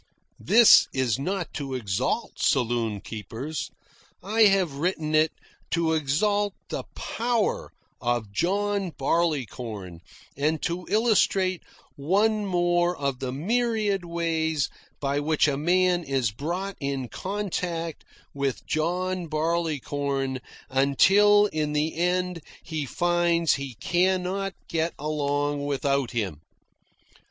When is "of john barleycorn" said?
8.01-9.99